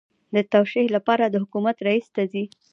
د 0.35 0.37
توشیح 0.53 0.85
لپاره 0.95 1.23
د 1.27 1.35
حکومت 1.43 1.77
رئیس 1.87 2.07
ته 2.15 2.21
ځي. 2.31 2.43